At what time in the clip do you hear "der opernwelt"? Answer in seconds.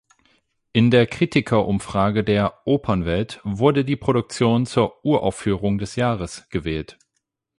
2.23-3.39